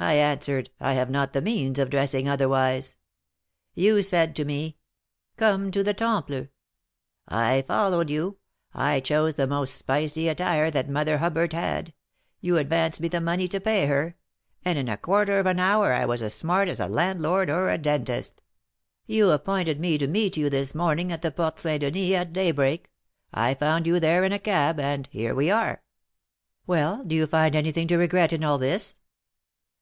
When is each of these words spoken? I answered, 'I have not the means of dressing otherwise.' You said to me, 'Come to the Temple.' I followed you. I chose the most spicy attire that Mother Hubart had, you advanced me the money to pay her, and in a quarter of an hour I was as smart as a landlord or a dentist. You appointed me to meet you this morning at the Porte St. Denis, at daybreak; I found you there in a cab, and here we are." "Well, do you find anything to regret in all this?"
I 0.00 0.12
answered, 0.14 0.70
'I 0.78 0.92
have 0.92 1.10
not 1.10 1.32
the 1.32 1.42
means 1.42 1.76
of 1.80 1.90
dressing 1.90 2.28
otherwise.' 2.28 2.94
You 3.74 4.00
said 4.02 4.36
to 4.36 4.44
me, 4.44 4.76
'Come 5.36 5.72
to 5.72 5.82
the 5.82 5.92
Temple.' 5.92 6.46
I 7.26 7.62
followed 7.62 8.08
you. 8.08 8.38
I 8.72 9.00
chose 9.00 9.34
the 9.34 9.48
most 9.48 9.74
spicy 9.74 10.28
attire 10.28 10.70
that 10.70 10.88
Mother 10.88 11.18
Hubart 11.18 11.52
had, 11.52 11.94
you 12.40 12.58
advanced 12.58 13.00
me 13.00 13.08
the 13.08 13.20
money 13.20 13.48
to 13.48 13.58
pay 13.58 13.86
her, 13.86 14.14
and 14.64 14.78
in 14.78 14.88
a 14.88 14.96
quarter 14.96 15.40
of 15.40 15.46
an 15.46 15.58
hour 15.58 15.92
I 15.92 16.04
was 16.04 16.22
as 16.22 16.32
smart 16.32 16.68
as 16.68 16.78
a 16.78 16.86
landlord 16.86 17.50
or 17.50 17.68
a 17.68 17.76
dentist. 17.76 18.40
You 19.06 19.32
appointed 19.32 19.80
me 19.80 19.98
to 19.98 20.06
meet 20.06 20.36
you 20.36 20.48
this 20.48 20.76
morning 20.76 21.10
at 21.10 21.22
the 21.22 21.32
Porte 21.32 21.58
St. 21.58 21.80
Denis, 21.80 22.12
at 22.14 22.32
daybreak; 22.32 22.92
I 23.34 23.54
found 23.54 23.84
you 23.84 23.98
there 23.98 24.22
in 24.22 24.30
a 24.32 24.38
cab, 24.38 24.78
and 24.78 25.08
here 25.10 25.34
we 25.34 25.50
are." 25.50 25.82
"Well, 26.68 27.02
do 27.02 27.16
you 27.16 27.26
find 27.26 27.56
anything 27.56 27.88
to 27.88 27.96
regret 27.96 28.32
in 28.32 28.44
all 28.44 28.58
this?" 28.58 28.98